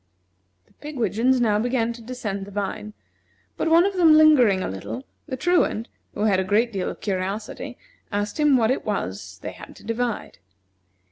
The 0.65 0.73
pigwidgeons 0.73 1.39
now 1.39 1.59
began 1.59 1.93
to 1.93 2.01
descend 2.01 2.45
the 2.47 2.51
vine; 2.51 2.93
but 3.55 3.67
one 3.69 3.85
of 3.85 3.95
them 3.97 4.15
lingering 4.15 4.63
a 4.63 4.67
little, 4.67 5.05
the 5.27 5.37
Truant, 5.37 5.89
who 6.15 6.21
had 6.21 6.39
a 6.39 6.43
great 6.43 6.73
deal 6.73 6.89
of 6.89 7.01
curiosity, 7.01 7.77
asked 8.11 8.39
him 8.39 8.57
what 8.57 8.71
it 8.71 8.83
was 8.83 9.37
they 9.43 9.51
had 9.51 9.75
to 9.75 9.83
divide. 9.83 10.39